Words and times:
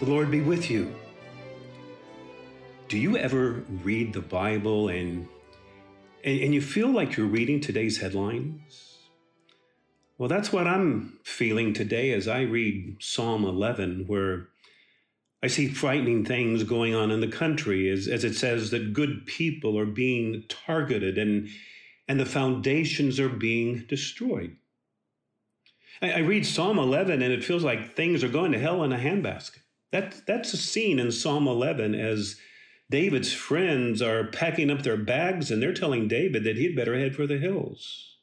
The 0.00 0.06
Lord 0.06 0.30
be 0.30 0.40
with 0.40 0.70
you. 0.70 0.94
Do 2.88 2.96
you 2.96 3.18
ever 3.18 3.62
read 3.84 4.14
the 4.14 4.22
Bible 4.22 4.88
and, 4.88 5.28
and, 6.24 6.40
and 6.40 6.54
you 6.54 6.62
feel 6.62 6.88
like 6.88 7.18
you're 7.18 7.26
reading 7.26 7.60
today's 7.60 8.00
headlines? 8.00 8.96
Well, 10.16 10.30
that's 10.30 10.54
what 10.54 10.66
I'm 10.66 11.18
feeling 11.22 11.74
today 11.74 12.12
as 12.14 12.28
I 12.28 12.40
read 12.40 12.96
Psalm 12.98 13.44
11, 13.44 14.04
where 14.06 14.48
I 15.42 15.48
see 15.48 15.68
frightening 15.68 16.24
things 16.24 16.64
going 16.64 16.94
on 16.94 17.10
in 17.10 17.20
the 17.20 17.28
country 17.28 17.90
as, 17.90 18.08
as 18.08 18.24
it 18.24 18.36
says 18.36 18.70
that 18.70 18.94
good 18.94 19.26
people 19.26 19.78
are 19.78 19.84
being 19.84 20.44
targeted 20.48 21.18
and, 21.18 21.50
and 22.08 22.18
the 22.18 22.24
foundations 22.24 23.20
are 23.20 23.28
being 23.28 23.84
destroyed. 23.86 24.56
I, 26.00 26.12
I 26.12 26.18
read 26.20 26.46
Psalm 26.46 26.78
11 26.78 27.20
and 27.20 27.34
it 27.34 27.44
feels 27.44 27.64
like 27.64 27.94
things 27.94 28.24
are 28.24 28.28
going 28.28 28.52
to 28.52 28.58
hell 28.58 28.82
in 28.82 28.94
a 28.94 28.98
handbasket. 28.98 29.58
That, 29.92 30.26
that's 30.26 30.52
a 30.52 30.56
scene 30.56 30.98
in 30.98 31.10
Psalm 31.10 31.48
11 31.48 31.94
as 31.94 32.36
David's 32.90 33.32
friends 33.32 34.02
are 34.02 34.28
packing 34.28 34.70
up 34.70 34.82
their 34.82 34.96
bags 34.96 35.50
and 35.50 35.62
they're 35.62 35.74
telling 35.74 36.08
David 36.08 36.44
that 36.44 36.56
he'd 36.56 36.76
better 36.76 36.98
head 36.98 37.14
for 37.14 37.26
the 37.26 37.38
hills. 37.38 38.16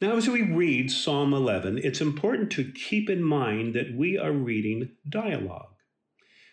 Now, 0.00 0.16
as 0.16 0.28
we 0.28 0.42
read 0.42 0.90
Psalm 0.90 1.32
11, 1.32 1.78
it's 1.78 2.00
important 2.00 2.50
to 2.52 2.72
keep 2.72 3.08
in 3.08 3.22
mind 3.22 3.74
that 3.74 3.94
we 3.94 4.18
are 4.18 4.32
reading 4.32 4.90
dialogue. 5.08 5.76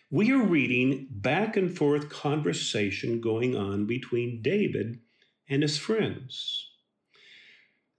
We 0.08 0.30
are 0.30 0.42
reading 0.42 1.08
back 1.10 1.56
and 1.56 1.76
forth 1.76 2.08
conversation 2.08 3.20
going 3.20 3.56
on 3.56 3.86
between 3.86 4.42
David 4.42 5.00
and 5.48 5.62
his 5.62 5.78
friends. 5.78 6.69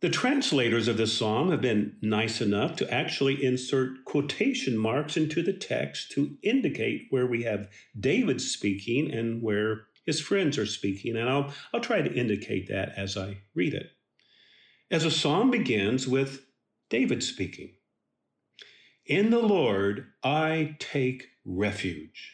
The 0.01 0.09
translators 0.09 0.87
of 0.87 0.97
this 0.97 1.15
psalm 1.15 1.51
have 1.51 1.61
been 1.61 1.95
nice 2.01 2.41
enough 2.41 2.75
to 2.77 2.91
actually 2.91 3.43
insert 3.43 4.03
quotation 4.03 4.75
marks 4.75 5.15
into 5.15 5.43
the 5.43 5.53
text 5.53 6.09
to 6.13 6.37
indicate 6.41 7.05
where 7.11 7.27
we 7.27 7.43
have 7.43 7.69
David 7.97 8.41
speaking 8.41 9.11
and 9.13 9.43
where 9.43 9.85
his 10.03 10.19
friends 10.19 10.57
are 10.57 10.65
speaking. 10.65 11.15
And 11.15 11.29
I'll, 11.29 11.53
I'll 11.71 11.81
try 11.81 12.01
to 12.01 12.11
indicate 12.11 12.67
that 12.69 12.93
as 12.97 13.15
I 13.15 13.37
read 13.53 13.75
it. 13.75 13.91
As 14.89 15.05
a 15.05 15.11
psalm 15.11 15.51
begins 15.51 16.07
with 16.07 16.47
David 16.89 17.21
speaking 17.21 17.73
In 19.05 19.29
the 19.29 19.39
Lord 19.39 20.07
I 20.23 20.77
take 20.79 21.27
refuge. 21.45 22.33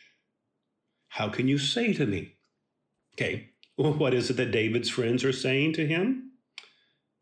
How 1.10 1.28
can 1.28 1.50
you 1.50 1.58
say 1.58 1.92
to 1.94 2.06
me? 2.06 2.36
Okay, 3.16 3.50
well, 3.76 3.94
what 3.98 4.14
is 4.14 4.30
it 4.30 4.38
that 4.38 4.52
David's 4.52 4.90
friends 4.90 5.26
are 5.26 5.34
saying 5.34 5.74
to 5.74 5.86
him? 5.86 6.27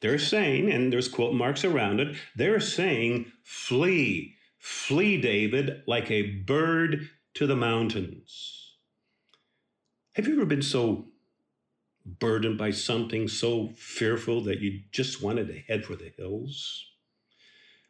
They're 0.05 0.19
saying, 0.19 0.71
and 0.71 0.93
there's 0.93 1.07
quote 1.07 1.33
marks 1.33 1.65
around 1.65 1.99
it, 1.99 2.15
they're 2.35 2.59
saying, 2.59 3.31
flee, 3.43 4.35
flee, 4.59 5.19
David, 5.19 5.81
like 5.87 6.11
a 6.11 6.29
bird 6.45 7.09
to 7.33 7.47
the 7.47 7.55
mountains. 7.55 8.75
Have 10.13 10.27
you 10.27 10.35
ever 10.35 10.45
been 10.45 10.61
so 10.61 11.07
burdened 12.05 12.55
by 12.55 12.69
something 12.69 13.27
so 13.27 13.73
fearful 13.77 14.41
that 14.41 14.59
you 14.59 14.81
just 14.91 15.23
wanted 15.23 15.47
to 15.47 15.57
head 15.57 15.83
for 15.83 15.95
the 15.95 16.13
hills? 16.15 16.85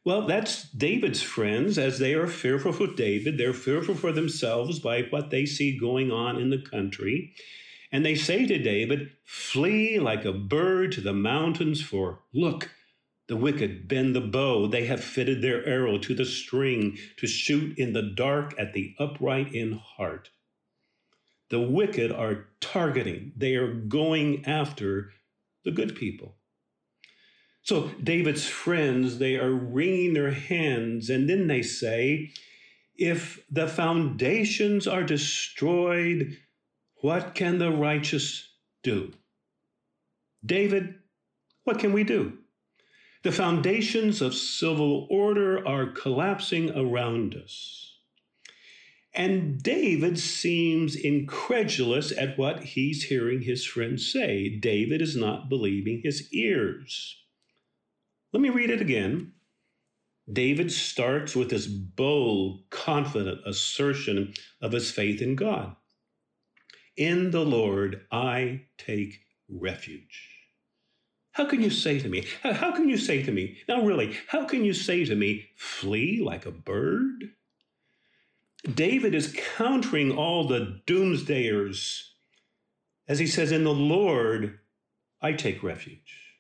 Well, 0.06 0.26
that's 0.26 0.70
David's 0.72 1.22
friends 1.22 1.78
as 1.78 2.00
they 2.00 2.14
are 2.14 2.28
fearful 2.28 2.72
for 2.72 2.88
David. 2.88 3.38
They're 3.38 3.52
fearful 3.52 3.96
for 3.96 4.14
themselves 4.14 4.80
by 4.80 5.02
what 5.02 5.32
they 5.32 5.46
see 5.46 5.78
going 5.78 6.14
on 6.14 6.40
in 6.40 6.50
the 6.50 6.60
country. 6.60 7.34
And 7.96 8.06
they 8.06 8.16
say 8.16 8.46
to 8.46 8.58
David, 8.58 9.12
Flee 9.24 10.00
like 10.00 10.26
a 10.26 10.34
bird 10.34 10.92
to 10.92 11.00
the 11.00 11.14
mountains, 11.14 11.82
for 11.82 12.20
look, 12.34 12.72
the 13.30 13.38
wicked 13.38 13.88
bend 13.88 14.14
the 14.14 14.20
bow. 14.20 14.68
They 14.68 14.86
have 14.88 15.02
fitted 15.02 15.42
their 15.42 15.66
arrow 15.66 15.98
to 16.00 16.14
the 16.14 16.26
string 16.26 16.98
to 17.16 17.26
shoot 17.26 17.78
in 17.78 17.94
the 17.94 18.02
dark 18.02 18.54
at 18.60 18.74
the 18.74 18.96
upright 19.00 19.56
in 19.56 19.80
heart. 19.82 20.30
The 21.50 21.62
wicked 21.62 22.12
are 22.12 22.50
targeting, 22.60 23.32
they 23.38 23.56
are 23.56 23.74
going 23.74 24.44
after 24.44 25.14
the 25.64 25.72
good 25.72 25.96
people. 25.96 26.36
So 27.62 27.92
David's 28.04 28.46
friends, 28.46 29.20
they 29.20 29.38
are 29.38 29.54
wringing 29.54 30.16
their 30.16 30.32
hands, 30.32 31.10
and 31.10 31.30
then 31.30 31.48
they 31.48 31.62
say, 31.62 32.34
If 32.98 33.40
the 33.50 33.70
foundations 33.70 34.86
are 34.86 35.04
destroyed, 35.04 36.38
what 37.02 37.36
can 37.36 37.58
the 37.58 37.72
righteous 37.72 38.50
do? 38.84 39.14
David, 40.46 40.96
what 41.64 41.80
can 41.80 41.94
we 41.94 42.04
do? 42.04 42.38
The 43.24 43.32
foundations 43.32 44.22
of 44.22 44.36
civil 44.36 45.08
order 45.10 45.68
are 45.68 45.88
collapsing 45.88 46.70
around 46.78 47.34
us. 47.36 47.98
And 49.16 49.64
David 49.64 50.20
seems 50.20 50.96
incredulous 50.96 52.12
at 52.12 52.38
what 52.38 52.64
he's 52.64 53.04
hearing 53.04 53.42
his 53.42 53.66
friends 53.66 54.12
say. 54.12 54.50
David 54.50 55.02
is 55.02 55.16
not 55.16 55.50
believing 55.50 56.02
his 56.04 56.32
ears. 56.34 57.18
Let 58.34 58.42
me 58.42 58.50
read 58.50 58.70
it 58.70 58.82
again. 58.82 59.32
David 60.32 60.72
starts 60.72 61.36
with 61.36 61.50
this 61.50 61.66
bold, 61.66 62.70
confident 62.70 63.40
assertion 63.46 64.34
of 64.62 64.74
his 64.74 64.92
faith 64.92 65.22
in 65.22 65.36
God. 65.36 65.76
In 66.98 67.32
the 67.32 67.46
Lord 67.46 68.02
I 68.12 68.62
take 68.78 69.22
refuge. 69.50 70.30
How 71.32 71.46
can 71.46 71.62
you 71.62 71.70
say 71.70 72.00
to 72.00 72.08
me, 72.08 72.26
how 72.44 72.72
can 72.72 72.88
you 72.88 72.98
say 72.98 73.22
to 73.24 73.32
me, 73.32 73.58
now 73.68 73.82
really, 73.82 74.18
how 74.28 74.46
can 74.46 74.64
you 74.64 74.74
say 74.74 75.04
to 75.06 75.16
me, 75.16 75.50
flee 75.56 76.22
like 76.24 76.46
a 76.46 76.52
bird? 76.52 77.32
David 78.74 79.14
is 79.14 79.36
countering 79.58 80.12
all 80.12 80.48
the 80.48 80.82
doomsdayers 80.88 82.12
as 83.08 83.20
he 83.20 83.28
says, 83.28 83.52
In 83.52 83.64
the 83.64 83.74
Lord 83.74 84.60
I 85.22 85.34
take 85.34 85.64
refuge. 85.64 86.34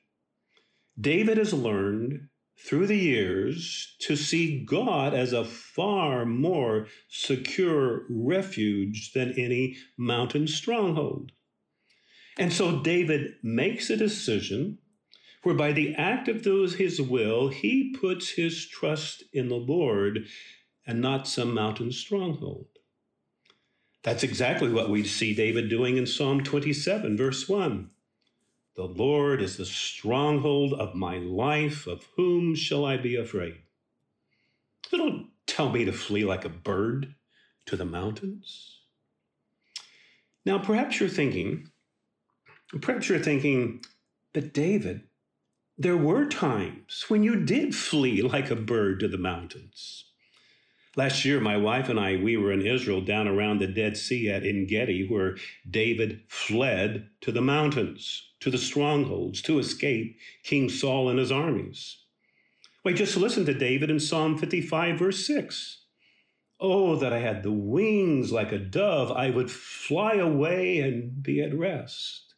David 1.00 1.38
has 1.38 1.54
learned 1.54 2.30
through 2.58 2.88
the 2.88 2.98
years 2.98 3.96
to 4.00 4.16
see 4.16 4.64
God 4.64 5.14
as 5.14 5.34
a 5.34 5.46
far 5.46 6.26
more 6.26 6.88
secure 7.10 8.06
refuge 8.10 9.12
than 9.14 9.34
any 9.34 9.78
mountain 9.98 10.48
stronghold. 10.48 11.32
And 12.38 12.52
so 12.52 12.82
David 12.82 13.36
makes 13.44 13.90
a 13.90 13.98
decision 13.98 14.80
where 15.44 15.56
by 15.56 15.72
the 15.72 15.94
act 15.96 16.28
of 16.28 16.44
those 16.44 16.76
his 16.76 17.02
will, 17.02 17.50
he 17.50 17.96
puts 18.00 18.32
his 18.32 18.68
trust 18.68 19.24
in 19.32 19.48
the 19.48 19.56
Lord 19.56 20.26
and 20.88 21.02
not 21.02 21.28
some 21.28 21.54
mountain 21.54 21.92
stronghold. 21.92 22.68
That's 24.04 24.24
exactly 24.24 24.72
what 24.72 24.90
we 24.90 25.04
see 25.04 25.34
David 25.34 25.70
doing 25.70 25.98
in 25.98 26.06
Psalm 26.06 26.44
27, 26.44 27.18
verse 27.18 27.48
1. 27.48 27.90
The 28.76 28.84
Lord 28.84 29.42
is 29.42 29.58
the 29.58 29.66
stronghold 29.66 30.74
of 30.74 30.96
my 30.96 31.18
life. 31.18 31.88
Of 31.88 32.08
whom 32.18 32.56
shall 32.56 32.86
I 32.86 32.98
be 32.98 33.16
afraid? 33.16 33.62
So 34.90 34.98
don't 34.98 35.30
tell 35.48 35.72
me 35.72 35.86
to 35.86 35.94
flee 35.94 36.26
like 36.26 36.46
a 36.46 36.50
bird 36.50 37.16
to 37.68 37.78
the 37.78 37.86
mountains. 37.86 38.80
Now, 40.46 40.60
perhaps 40.60 41.00
you're 41.00 41.10
thinking, 41.10 41.72
perhaps 42.82 43.10
you're 43.10 43.20
thinking, 43.20 43.82
but 44.34 44.54
David, 44.54 45.04
there 45.78 45.98
were 45.98 46.28
times 46.28 47.06
when 47.08 47.24
you 47.24 47.44
did 47.44 47.74
flee 47.74 48.22
like 48.22 48.52
a 48.52 48.56
bird 48.56 49.00
to 49.00 49.08
the 49.08 49.18
mountains. 49.18 50.06
Last 50.98 51.26
year, 51.26 51.42
my 51.42 51.58
wife 51.58 51.90
and 51.90 52.00
I, 52.00 52.16
we 52.16 52.38
were 52.38 52.54
in 52.54 52.66
Israel 52.66 53.02
down 53.02 53.28
around 53.28 53.60
the 53.60 53.68
Dead 53.68 53.98
Sea 53.98 54.30
at 54.30 54.46
En 54.46 54.66
Gedi, 54.66 55.06
where 55.06 55.36
David 55.70 56.22
fled 56.30 57.10
to 57.20 57.34
the 57.34 57.42
mountains, 57.42 58.32
to 58.40 58.50
the 58.50 58.58
strongholds, 58.58 59.42
to 59.42 59.60
escape 59.60 60.18
King 60.44 60.70
Saul 60.70 61.10
and 61.10 61.20
his 61.20 61.34
armies. 61.34 61.98
Wait, 62.86 62.96
just 62.96 63.18
listen 63.18 63.46
to 63.46 63.54
David 63.54 63.90
in 63.90 64.00
Psalm 64.00 64.38
55, 64.38 64.98
verse 64.98 65.28
6. 65.28 65.82
Oh, 66.62 66.96
that 66.96 67.12
I 67.12 67.20
had 67.20 67.44
the 67.44 67.52
wings 67.52 68.32
like 68.32 68.54
a 68.54 68.58
dove, 68.58 69.12
I 69.12 69.32
would 69.32 69.52
fly 69.52 70.14
away 70.14 70.80
and 70.80 71.22
be 71.22 71.42
at 71.42 71.54
rest. 71.54 72.36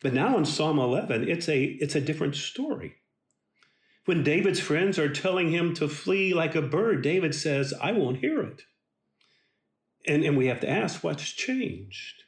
But 0.00 0.14
now 0.14 0.38
in 0.38 0.46
Psalm 0.46 0.78
11, 0.78 1.28
it's 1.28 1.48
a, 1.50 1.62
it's 1.62 1.94
a 1.94 2.00
different 2.00 2.36
story. 2.36 2.94
When 4.04 4.22
David's 4.22 4.60
friends 4.60 4.98
are 4.98 5.08
telling 5.08 5.50
him 5.50 5.74
to 5.74 5.88
flee 5.88 6.34
like 6.34 6.54
a 6.54 6.62
bird, 6.62 7.02
David 7.02 7.34
says, 7.34 7.72
I 7.80 7.92
won't 7.92 8.18
hear 8.18 8.42
it. 8.42 8.62
And, 10.06 10.22
and 10.22 10.36
we 10.36 10.48
have 10.48 10.60
to 10.60 10.68
ask, 10.68 11.02
what's 11.02 11.32
changed? 11.32 12.24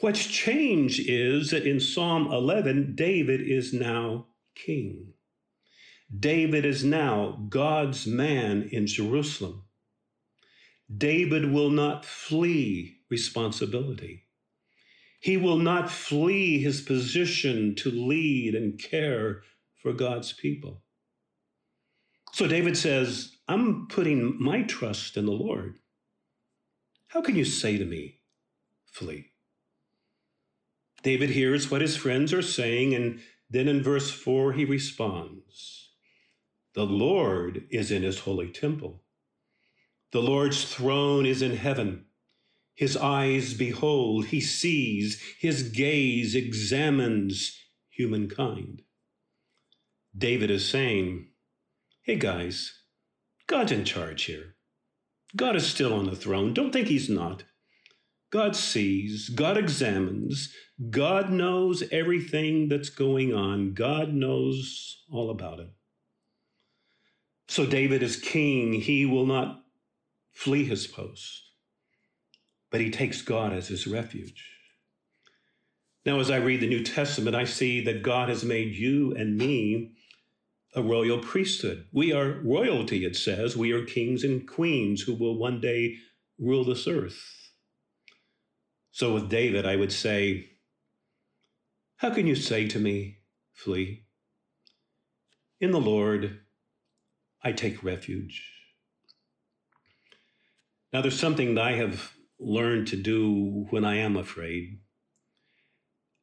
What's 0.00 0.26
changed 0.26 1.02
is 1.06 1.50
that 1.50 1.66
in 1.66 1.78
Psalm 1.78 2.32
11, 2.32 2.94
David 2.94 3.42
is 3.42 3.74
now 3.74 4.28
king. 4.54 5.12
David 6.18 6.64
is 6.64 6.82
now 6.82 7.44
God's 7.50 8.06
man 8.06 8.68
in 8.72 8.86
Jerusalem. 8.86 9.64
David 10.94 11.52
will 11.52 11.70
not 11.70 12.06
flee 12.06 12.96
responsibility. 13.10 14.24
He 15.20 15.36
will 15.36 15.58
not 15.58 15.90
flee 15.90 16.62
his 16.62 16.80
position 16.80 17.74
to 17.76 17.90
lead 17.90 18.54
and 18.54 18.78
care 18.78 19.42
for 19.82 19.92
God's 19.92 20.32
people. 20.32 20.82
So 22.32 22.46
David 22.46 22.76
says, 22.76 23.36
I'm 23.48 23.88
putting 23.88 24.40
my 24.40 24.62
trust 24.62 25.16
in 25.16 25.26
the 25.26 25.32
Lord. 25.32 25.78
How 27.08 27.22
can 27.22 27.34
you 27.34 27.44
say 27.44 27.76
to 27.76 27.84
me, 27.84 28.20
flee? 28.86 29.32
David 31.02 31.30
hears 31.30 31.70
what 31.70 31.80
his 31.80 31.96
friends 31.96 32.32
are 32.32 32.42
saying, 32.42 32.94
and 32.94 33.20
then 33.48 33.66
in 33.66 33.82
verse 33.82 34.10
4, 34.10 34.52
he 34.52 34.64
responds 34.64 35.90
The 36.74 36.86
Lord 36.86 37.64
is 37.70 37.90
in 37.90 38.02
his 38.02 38.20
holy 38.20 38.48
temple. 38.48 39.02
The 40.12 40.22
Lord's 40.22 40.64
throne 40.64 41.26
is 41.26 41.42
in 41.42 41.56
heaven. 41.56 42.06
His 42.74 42.96
eyes 42.96 43.54
behold, 43.54 44.26
he 44.26 44.40
sees, 44.40 45.20
his 45.38 45.70
gaze 45.70 46.34
examines 46.34 47.58
humankind. 47.88 48.82
David 50.16 50.50
is 50.50 50.68
saying, 50.68 51.28
Hey 52.02 52.16
guys, 52.16 52.72
God's 53.46 53.72
in 53.72 53.84
charge 53.84 54.24
here. 54.24 54.54
God 55.36 55.54
is 55.56 55.66
still 55.66 55.92
on 55.94 56.06
the 56.06 56.16
throne. 56.16 56.52
Don't 56.52 56.72
think 56.72 56.88
he's 56.88 57.08
not. 57.08 57.44
God 58.30 58.54
sees, 58.54 59.28
God 59.28 59.56
examines, 59.56 60.54
God 60.90 61.30
knows 61.30 61.82
everything 61.90 62.68
that's 62.68 62.88
going 62.88 63.34
on, 63.34 63.74
God 63.74 64.12
knows 64.14 65.02
all 65.10 65.30
about 65.30 65.58
it. 65.58 65.70
So 67.48 67.66
David 67.66 68.02
is 68.04 68.14
king. 68.14 68.74
He 68.74 69.04
will 69.04 69.26
not 69.26 69.64
flee 70.30 70.64
his 70.64 70.86
post, 70.86 71.42
but 72.70 72.80
he 72.80 72.90
takes 72.90 73.22
God 73.22 73.52
as 73.52 73.66
his 73.66 73.88
refuge. 73.88 74.48
Now, 76.06 76.20
as 76.20 76.30
I 76.30 76.36
read 76.36 76.60
the 76.60 76.68
New 76.68 76.84
Testament, 76.84 77.34
I 77.34 77.44
see 77.44 77.80
that 77.82 78.02
God 78.02 78.28
has 78.28 78.44
made 78.44 78.74
you 78.74 79.14
and 79.16 79.36
me 79.36 79.96
a 80.74 80.82
royal 80.82 81.18
priesthood. 81.18 81.86
We 81.92 82.12
are 82.12 82.40
royalty, 82.44 83.04
it 83.04 83.16
says. 83.16 83.56
We 83.56 83.72
are 83.72 83.84
kings 83.84 84.22
and 84.22 84.46
queens 84.46 85.02
who 85.02 85.14
will 85.14 85.38
one 85.38 85.60
day 85.60 85.96
rule 86.38 86.64
this 86.64 86.86
earth. 86.86 87.20
So 88.92 89.14
with 89.14 89.28
David, 89.28 89.66
I 89.66 89.76
would 89.76 89.92
say, 89.92 90.50
How 91.96 92.10
can 92.10 92.26
you 92.26 92.36
say 92.36 92.68
to 92.68 92.78
me, 92.78 93.18
flee? 93.52 94.04
In 95.60 95.72
the 95.72 95.80
Lord, 95.80 96.40
I 97.42 97.52
take 97.52 97.82
refuge. 97.82 98.46
Now, 100.92 101.02
there's 101.02 101.18
something 101.18 101.54
that 101.54 101.64
I 101.64 101.72
have 101.72 102.12
learned 102.38 102.88
to 102.88 102.96
do 102.96 103.66
when 103.70 103.84
I 103.84 103.96
am 103.96 104.16
afraid. 104.16 104.80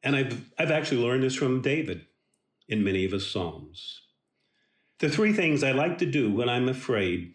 And 0.02 0.14
I've, 0.14 0.50
I've 0.58 0.70
actually 0.70 1.02
learned 1.02 1.22
this 1.22 1.34
from 1.34 1.62
David 1.62 2.06
in 2.68 2.84
many 2.84 3.04
of 3.04 3.12
his 3.12 3.30
Psalms. 3.30 4.02
The 5.00 5.08
three 5.08 5.32
things 5.32 5.62
I 5.62 5.72
like 5.72 5.98
to 5.98 6.06
do 6.06 6.32
when 6.32 6.48
I'm 6.48 6.68
afraid 6.68 7.34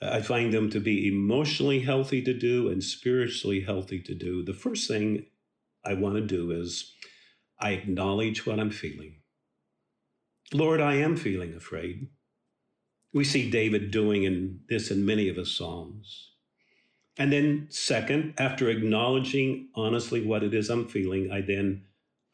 uh, 0.00 0.10
I 0.12 0.22
find 0.22 0.52
them 0.52 0.70
to 0.70 0.80
be 0.80 1.08
emotionally 1.08 1.80
healthy 1.80 2.22
to 2.22 2.34
do 2.34 2.68
and 2.68 2.82
spiritually 2.82 3.60
healthy 3.60 4.00
to 4.02 4.14
do. 4.14 4.44
The 4.44 4.54
first 4.54 4.88
thing 4.88 5.26
I 5.84 5.94
want 5.94 6.16
to 6.16 6.20
do 6.20 6.50
is 6.50 6.92
I 7.60 7.70
acknowledge 7.72 8.46
what 8.46 8.60
I'm 8.60 8.70
feeling. 8.70 9.16
Lord, 10.52 10.80
I 10.80 10.94
am 10.94 11.16
feeling 11.16 11.54
afraid. 11.54 12.08
We 13.12 13.24
see 13.24 13.50
David 13.50 13.90
doing 13.90 14.22
in 14.24 14.60
this 14.68 14.90
in 14.90 15.04
many 15.04 15.28
of 15.28 15.36
his 15.36 15.54
Psalms. 15.54 16.32
And 17.16 17.32
then, 17.32 17.66
second, 17.70 18.34
after 18.38 18.68
acknowledging 18.68 19.70
honestly 19.74 20.24
what 20.24 20.44
it 20.44 20.54
is 20.54 20.70
I'm 20.70 20.86
feeling, 20.86 21.32
I 21.32 21.40
then 21.40 21.84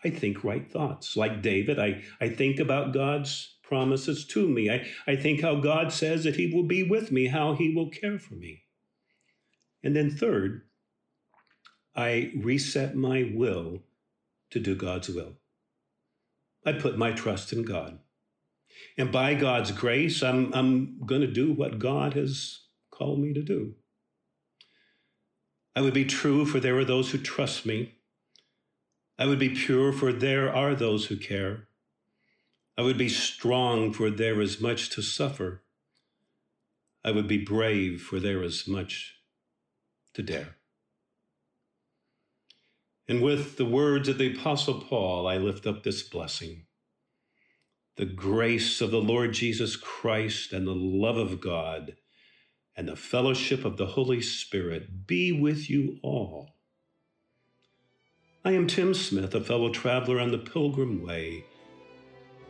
I 0.05 0.11
think 0.11 0.44
right 0.44 0.70
thoughts. 0.70 1.17
Like 1.17 1.40
David, 1.40 1.79
I, 1.79 2.02
I 2.20 2.29
think 2.29 2.61
about 2.61 2.93
God's 2.93 3.53
promises 3.66 4.26
to 4.26 4.49
me. 4.49 4.70
I, 4.70 4.87
I 5.06 5.16
think 5.16 5.40
how 5.40 5.56
God 5.56 5.93
says 5.93 6.25
that 6.25 6.37
He 6.37 6.52
will 6.52 6.64
be 6.64 6.82
with 6.82 7.11
me, 7.11 7.26
how 7.26 7.55
He 7.55 7.75
will 7.75 7.90
care 7.90 8.19
for 8.19 8.34
me. 8.34 8.62
And 9.82 9.94
then, 9.94 10.11
third, 10.11 10.62
I 11.96 12.32
reset 12.37 12.94
my 12.94 13.31
will 13.34 13.82
to 14.50 14.61
do 14.61 14.75
God's 14.75 15.08
will. 15.08 15.34
I 16.64 16.72
put 16.72 16.99
my 16.99 17.12
trust 17.12 17.52
in 17.52 17.62
God. 17.62 17.99
And 18.96 19.12
by 19.12 19.34
God's 19.34 19.70
grace, 19.70 20.22
I'm, 20.22 20.52
I'm 20.55 21.00
going 21.06 21.20
to 21.20 21.26
do 21.26 21.52
what 21.52 21.78
God 21.78 22.14
has 22.14 22.61
called 22.90 23.20
me 23.20 23.32
to 23.34 23.43
do. 23.43 23.75
I 25.76 25.81
would 25.81 25.94
be 25.94 26.05
true, 26.05 26.46
for 26.46 26.61
there 26.61 26.78
are 26.78 26.84
those 26.84 27.11
who 27.11 27.19
trust 27.19 27.66
me. 27.66 27.94
I 29.19 29.26
would 29.26 29.38
be 29.38 29.50
pure, 29.50 29.93
for 29.93 30.12
there 30.12 30.55
are 30.55 30.75
those 30.75 31.06
who 31.06 31.16
care. 31.16 31.69
I 32.76 32.82
would 32.82 32.99
be 32.99 33.09
strong, 33.09 33.93
for 33.93 34.11
there 34.11 34.41
is 34.41 34.61
much 34.61 34.91
to 34.91 35.03
suffer. 35.03 35.62
I 37.05 37.12
would 37.12 37.29
be 37.29 37.38
brave, 37.38 38.03
for 38.03 38.19
there 38.19 38.43
is 38.43 38.67
much 38.67 39.17
to 40.15 40.23
dare. 40.23 40.56
And 43.06 43.23
with 43.23 43.59
the 43.59 43.65
words 43.65 44.09
of 44.09 44.19
the 44.19 44.35
Apostle 44.35 44.81
Paul, 44.81 45.26
I 45.26 45.37
lift 45.37 45.67
up 45.67 45.82
this 45.82 46.03
blessing. 46.03 46.65
The 47.97 48.06
grace 48.06 48.81
of 48.81 48.91
the 48.91 49.00
Lord 49.00 49.35
Jesus 49.35 49.76
Christ 49.76 50.53
and 50.53 50.67
the 50.67 50.75
love 50.75 51.17
of 51.17 51.41
God 51.41 51.97
and 52.76 52.88
the 52.88 52.97
fellowship 52.97 53.65
of 53.65 53.76
the 53.76 53.87
Holy 53.87 54.21
Spirit 54.21 55.06
be 55.06 55.31
with 55.31 55.71
you 55.71 55.99
all. 56.03 56.56
I 58.44 58.53
am 58.53 58.67
Tim 58.67 58.94
Smith, 58.94 59.35
a 59.35 59.41
fellow 59.41 59.71
traveler 59.71 60.19
on 60.19 60.32
the 60.32 60.38
Pilgrim 60.38 61.06
Way 61.06 61.44